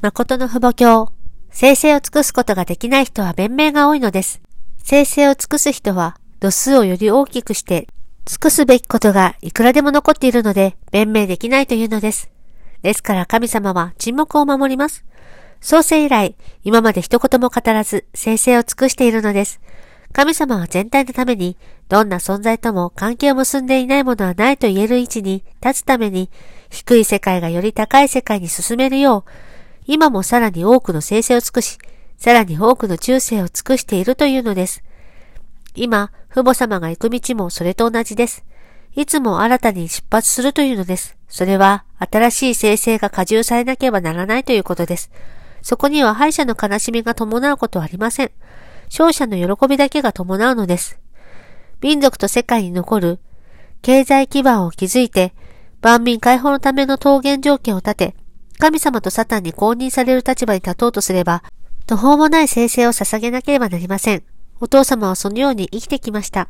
[0.00, 1.12] 誠の父母教。
[1.50, 4.40] 生成を尽くすことができない人は弁明が多いのです。
[4.76, 7.88] 生成を尽くす人は度数をより大きくして
[8.24, 12.30] 尽くすべきことがいくらでも残っているので弁明できないというのです。
[12.82, 15.04] ですから神様は沈黙を守ります。
[15.60, 19.60] 創世以来、今まで一言も語らず生成を尽くしているのです。
[20.12, 21.56] 神様は全体のために、
[21.88, 26.30] どんな存在とも関係を結んでいないものはないと言える位置に立つために、
[26.70, 29.47] 低い世界がより高い世界に進めるよう、
[29.88, 31.78] 今もさらに多くの生成を尽くし、
[32.18, 34.84] さらに多くの中世を尽くしているというのです。
[35.74, 38.44] 今、父母様が行く道もそれと同じです。
[38.94, 41.16] いつも新たに出発するというのです。
[41.26, 45.10] それは、新しい生成が加重されなければならないということです。
[45.62, 48.30] そこには敗者の悲しみが伴うことはありません。
[48.90, 50.98] 勝者の喜びだけが伴うのです。
[51.80, 53.20] 民族と世界に残る
[53.80, 55.32] 経済基盤を築いて、
[55.80, 58.14] 万民解放のための桃源条件を立て、
[58.58, 61.42] 神様とサタンに公認される立場に立とうとすれば、
[61.86, 64.22] 途方もない生成を捧げなければなりません。
[64.60, 66.48] お父様はそのように生きてきました。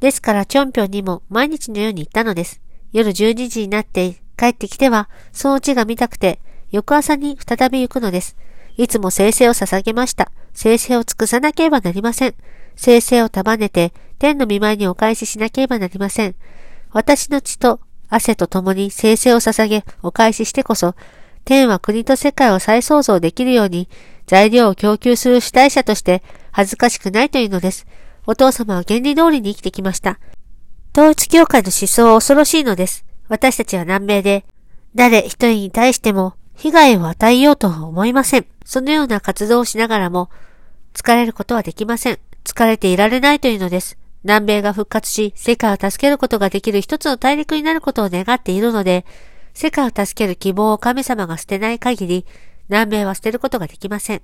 [0.00, 2.60] ですから、チョンピョンにも毎日のように行ったのです。
[2.92, 6.40] 夜12時になって帰ってきては、そのうちが見たくて、
[6.70, 8.36] 翌朝に再び行くのです。
[8.76, 10.30] いつも生成を捧げました。
[10.52, 12.34] 生成を尽くさなければなりません。
[12.76, 16.34] 生成を束ねて、天の見舞いにお返ししなければなりません。
[16.92, 20.94] 私の血と汗と共に生成を捧げ、お返ししてこそ、
[21.46, 23.88] 天は国と世界を再創造できるように、
[24.26, 27.86] 材料を供給する主体者として恥ずかしくないというのです。
[28.26, 30.18] お父様は原理通りに生きてきました。
[30.92, 33.04] 統一教会の思想は恐ろしいのです。
[33.28, 34.44] 私たちは南米で、
[34.96, 38.46] 誰一人に対しても被害を与えようとは思いません。
[38.64, 40.30] そのような活動をしながらも、
[40.94, 42.18] 疲れることはできません。
[42.44, 43.98] 疲れていられないというのです。
[44.24, 49.04] 南米が復活し、世界を助けることができる一つの大陸になることを願っているので、
[49.56, 52.26] 世界を助ける希望を神様が捨てない限り、
[52.68, 54.20] 南米は捨てることができません。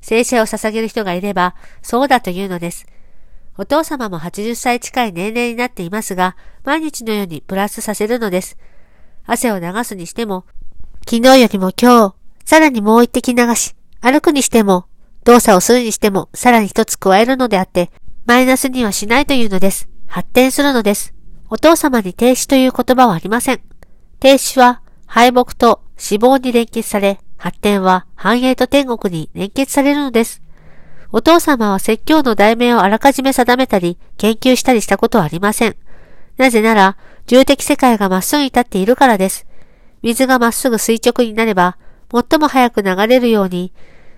[0.00, 2.86] 聖書を捧げる人がいれば、そうだというのです。
[3.58, 6.34] お父様も80歳近い年齢になっていますが、
[6.64, 8.56] 毎日のようにプラスさせるのです。
[9.26, 10.46] 汗を流すにしても、
[11.06, 12.14] 昨日よりも今日、
[12.46, 14.86] さらにもう一滴流し、歩くにしても、
[15.24, 17.90] 動作をするにしても、さらに一つ加えるのであって、
[18.24, 19.90] マイナスにはしないというのです。
[20.06, 21.12] 発展するのです。
[21.50, 23.69] お父様に停止という言葉はありません。
[24.20, 30.42] 停止は敗北と死亡に連結され、発展は繁栄と天国に連結されるのです。
[31.10, 35.76] お父様は説教の題名をあらかじめ定めたり、研究したりしたことはありません。
[36.36, 39.46] なぜなら、重的世界がまっすぐに立っているからです。
[40.02, 41.78] 水がまっすぐ垂直になれば、
[42.12, 43.72] 最も早く流れるように、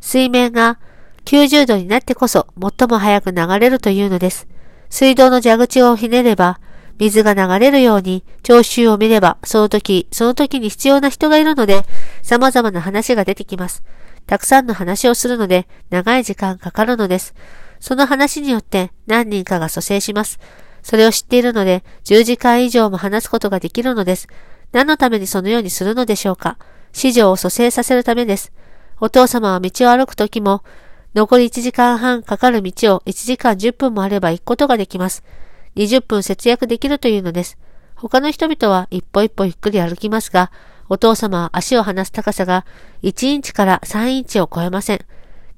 [0.00, 0.78] 水面が
[1.24, 4.46] 90度になってこそ最も早く流れるというのです。
[4.90, 6.60] 水道の蛇口をひねれば、
[6.98, 11.82] 水が流れるように、聴衆を見れば、その時、その時に必要な人がいるので、
[12.22, 13.82] 様々な話が出てきます。
[14.26, 17.34] たくさんの話をするので、長い時間かかるのです。
[17.80, 20.38] その話によって何人かが蘇生します。
[20.82, 24.28] それを知っているので、10時間以上も話すことができるのです。
[24.72, 26.58] 何のためにそのようにするのでしょうか。
[26.92, 28.52] 市場を蘇生させるためです。
[29.00, 30.62] お父様は道を歩くときも、
[31.14, 35.22] 残り1時間半かかる道を1時間10分もあれば行くことができます。
[35.76, 37.58] 20分節約できるというのです。
[37.94, 40.50] 他の人々は一歩一歩ゆっくり歩きますが、
[40.88, 42.64] お父様は足を離す高さが
[43.02, 45.00] 1インチから3インチを超えません。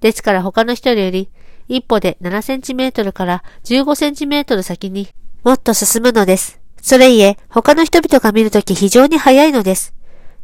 [0.01, 1.31] ですから他の人より
[1.69, 5.09] 一歩で7センチメートルから15センチメートル先に
[5.45, 6.61] もっと進むのです。
[6.81, 9.95] それいえ、他の人々が見るとき非常に早いのです。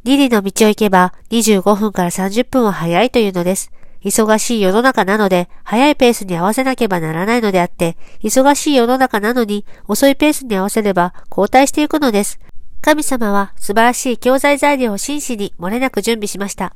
[0.05, 3.71] リリの道を行けば25分から30分は早いというのです。
[4.04, 12.38] 忙しい世の中なので、早いペースに合わせなければならないのであって、忙しい世の中なのに、遅いペースに合わせれば交代していくのです。
[12.82, 16.75] 神様は素晴らしい教材材料を真摯に漏れなく準備しました。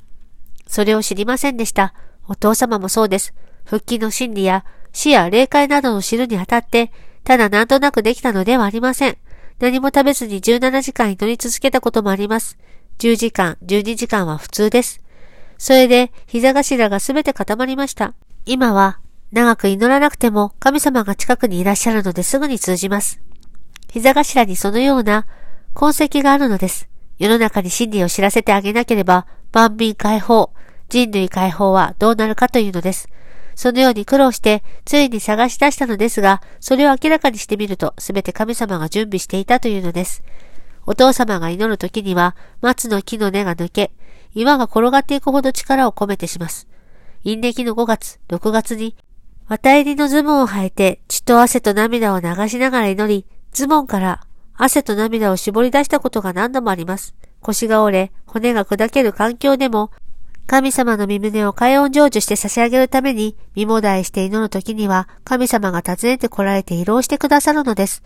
[0.67, 1.93] それを知りませんでした。
[2.27, 3.35] お父様もそうです。
[3.67, 4.65] 復帰の真理や
[4.95, 6.91] 死や霊界などを知るにあたって、
[7.25, 9.19] ただなんとなくできたのではありません。
[9.59, 12.57] 何も食べずに17時間祈り続けたこともあります。
[13.01, 15.03] 10時間、12時間は普通です。
[15.59, 18.15] それで膝頭がすべて固まりました。
[18.47, 19.01] 今は
[19.33, 23.21] 長く祈らなくても神様が近くにいらっしゃるのですぐに通じます。
[23.91, 25.27] 膝頭にそのような
[25.75, 26.89] 痕跡があるのです。
[27.19, 30.53] 世の中に真理を知らせてあげなければ万民解放、
[30.89, 33.09] 人類解放はどうなるかというのです。
[33.59, 40.23] そのように苦労して、ついに探し出したのですが、それを明らかにしてみると、すべて神様が準備していたというのです。
[40.87, 43.91] お父様が祈るときには、松の木の根が抜け、
[44.35, 46.69] 岩が転がっていくほど力を込めてします。
[47.25, 48.97] 陰暦の5月、6月に、
[49.49, 54.21] 綿入りのズボンを履いて血と汗と涙を流しながら祈り、ズボンから
[54.55, 57.15] 汗と涙を絞り出したことが何度もあります。
[57.41, 59.91] 腰が折れ、骨が砕ける環境でも、
[60.47, 68.03] 神様の身胸を海音成就して差し上げるために、身もだえして祈るときには、神様が訪ねて来られて慰労してくださるのです。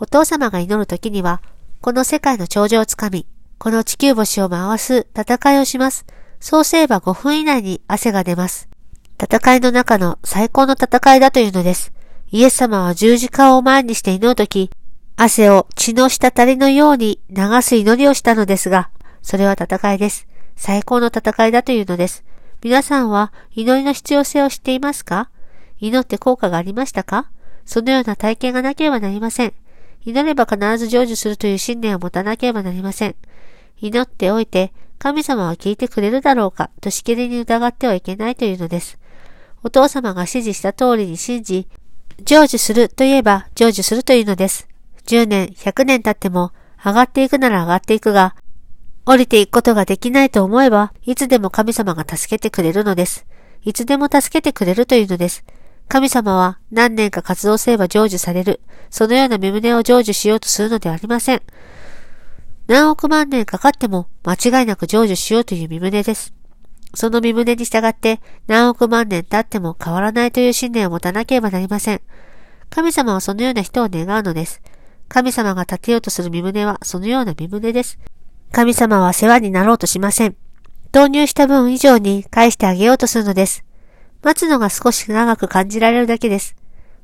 [0.00, 1.40] お父様が祈るときには、
[1.80, 3.26] この世界の頂上をつかみ、
[3.64, 6.04] この地球星を回す戦いをします。
[6.38, 8.68] そうすれば5分以内に汗が出ます。
[9.18, 11.90] 戦いの中の最高の戦いだというのです。
[12.30, 14.68] イエス様は十字架を前にして祈るとき、
[15.16, 18.90] 汗を血の滴りのように流す祈りをしたのですが、
[19.22, 20.28] それは戦いです。
[20.56, 22.22] 最高の戦いだというのです。
[22.62, 25.30] 皆さんは祈りの必要性を知っていますか？
[25.80, 27.30] 祈って効果がありましたか？
[27.64, 29.54] そのような体験がなければなりません。
[30.04, 33.16] 祈れば必ず成就するという信念を持たなければなりません。
[33.80, 38.98] 祈っておいて、神様は聞いてくれるだろうかとしきりに疑ってはいけないというのです。
[39.62, 41.66] お父様が指示した通りに信じ、
[42.26, 44.68] 成就するといえば成就するというのです。
[45.06, 46.52] 10年、100年経っても、
[46.84, 48.36] 上がっていくなら上がっていくが、
[49.06, 53.26] 降りていくことができないと思えば、いつでも神様が助けてくれるのです。
[53.62, 55.44] いつでも助けてくれるというのです。
[55.88, 58.60] 神様は何年か活動すれば成就される。
[58.90, 61.42] そのような身胸を成就しようとするのではありません。
[62.66, 66.32] 何億万年かかっても間違いなく成就しようという身胸です。
[66.94, 72.00] その身胸に従って何億万年経っても変わらないという信念を持たなければなりません。
[72.70, 74.62] 神様はそのような人を願うのです。
[75.08, 77.98] 神様が立てようとする身胸はそのような身胸です。
[78.50, 80.36] 神様は世話になろうとしません。
[80.94, 83.64] 導入した分以上に返してあげようとするのです。
[84.22, 86.56] 待つのが少し長く感じられるだけです。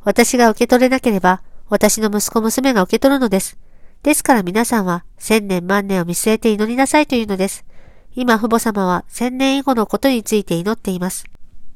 [0.04, 3.58] 私が受け取れなければ、私の息子娘が受け取るのです。
[4.02, 7.66] ですから皆さんは千年万年を見据えて祈りなさいというのです。
[8.14, 11.26] 今父母様は千年以後のことについて祈っています。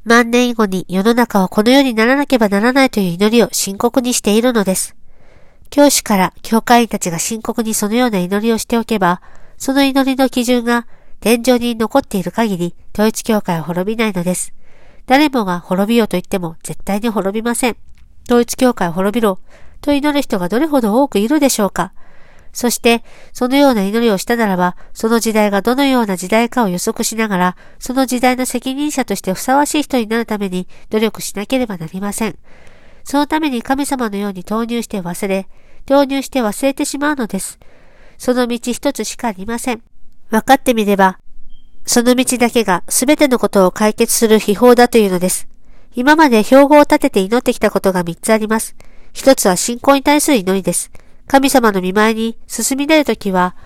[0.04, 4.96] 万年以後に世の中はこの世にならなければならないという祈りを深刻にしているのです。
[5.68, 9.20] 教師から教会員たちが深刻にそのような祈りをしておけば、
[9.58, 10.86] その祈りの基準が
[11.20, 14.54] 天井に残っている限り、統一教会は滅びないのです。
[15.06, 17.76] 誰もが滅びようと言っても絶対に滅びません。
[18.26, 19.38] 統一教会を滅びろ
[19.82, 21.92] と祈る人がどれほど多くいるでしょうか。
[22.54, 32.38] そして、そのような祈りをしたならば、その時代がどのような時代かを予測しながら、その時代の責任者としてふさわしい人になるために努力しなければなりません。
[33.02, 35.48] そのために神様のように投入して忘れ、
[35.84, 37.58] 投入して忘れてしまうのです。
[38.18, 39.82] その道一つしかありません。
[40.30, 41.18] 分かってみれば、
[41.84, 45.48] その道だけが全てのことを解決する秘宝だというのです。
[45.96, 48.76] 今まで標語を立てて祈ってきたことが三つあります。
[49.12, 50.92] 一つは信仰に対する祈りです。
[51.26, 53.56] 神様の見舞いに進み出るときは、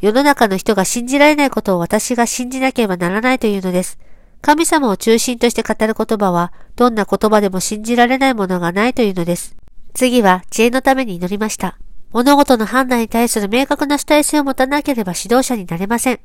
[0.00, 3.98] 世の中の人が信じられないことを私が信じなければならないというのです。
[4.40, 9.56] 神様を中心として語る言葉は、どんな言葉でも信じられないものがないというのです。
[9.94, 11.78] 次は知恵のために祈りました。
[12.10, 16.20] 物事の判断に対する明確な主体性を持たなければ指導者になれません。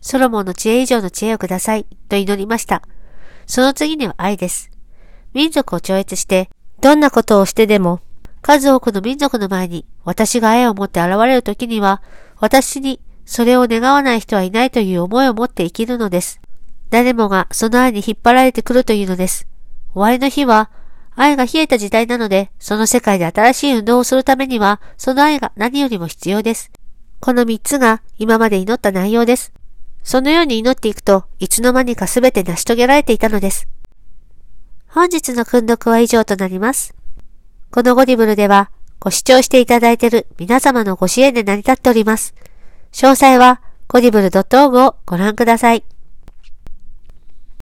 [0.00, 2.82] ソロモンの知恵以上の知恵をください、と祈りました。
[3.46, 4.70] その次には愛です。
[5.32, 8.00] 民族を超越して、どんなことをしてでも、
[8.46, 12.00] 数多くの民族の前に私が愛を持って現れる時には、
[12.38, 16.40] 私にそれを願わない人はいないという思いを持って生きるのです。
[16.88, 19.48] 誰もがその愛に引っ張られてくるというのです。
[19.94, 20.70] 終わりの日は、
[21.16, 26.70] 愛が冷えた時代なので、その世界で新しい運動をするためには、その愛が何よりも必要です。
[27.18, 29.52] この三つが今まで祈った内容です。
[30.04, 33.66] そのように祈っていくと、いつの間にかすべて成し遂げられていたのです。
[34.86, 36.94] 本日の訓読は以上となります。
[37.76, 42.34] このゴディブルでは、ご視聴していただいている皆様のご支援で成り立っております。
[42.92, 45.84] 詳細は、ゴディブル .org をご覧ください。